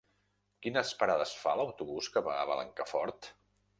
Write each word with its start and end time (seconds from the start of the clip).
Quines 0.65 0.93
parades 1.01 1.33
fa 1.41 1.55
l'autobús 1.59 2.09
que 2.17 2.25
va 2.29 2.35
a 2.39 2.49
Blancafort? 2.53 3.29